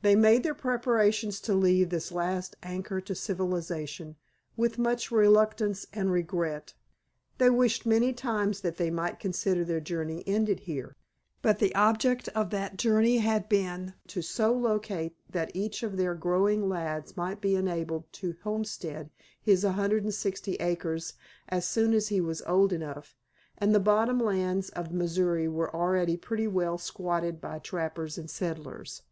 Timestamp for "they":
0.00-0.16, 7.36-7.50, 8.78-8.88